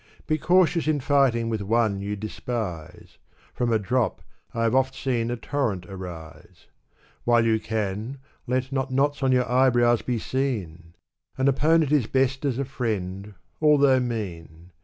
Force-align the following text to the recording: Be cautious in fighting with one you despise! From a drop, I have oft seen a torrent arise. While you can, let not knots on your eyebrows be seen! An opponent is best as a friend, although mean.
Be 0.25 0.39
cautious 0.39 0.87
in 0.87 0.99
fighting 0.99 1.47
with 1.47 1.61
one 1.61 2.01
you 2.01 2.15
despise! 2.15 3.19
From 3.53 3.71
a 3.71 3.77
drop, 3.77 4.23
I 4.51 4.63
have 4.63 4.73
oft 4.73 4.95
seen 4.95 5.29
a 5.29 5.35
torrent 5.37 5.85
arise. 5.85 6.65
While 7.23 7.45
you 7.45 7.59
can, 7.59 8.17
let 8.47 8.71
not 8.71 8.91
knots 8.91 9.21
on 9.21 9.31
your 9.31 9.47
eyebrows 9.47 10.01
be 10.01 10.17
seen! 10.17 10.95
An 11.37 11.47
opponent 11.47 11.91
is 11.91 12.07
best 12.07 12.45
as 12.45 12.57
a 12.57 12.65
friend, 12.65 13.35
although 13.61 13.99
mean. 13.99 14.71